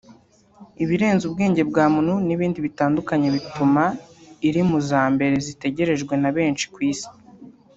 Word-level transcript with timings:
ibirenze 0.83 1.23
ubwenge 1.29 1.61
bwa 1.69 1.85
muntu 1.93 2.13
n’ibindi 2.27 2.57
bitandukanye 2.65 3.27
bituma 3.35 3.83
iri 4.47 4.61
mu 4.69 4.77
za 4.89 5.03
mbere 5.13 5.35
zitegerejwe 5.45 6.13
na 6.21 6.29
benshi 6.37 6.65
ku 6.73 6.79
Isi 6.91 7.09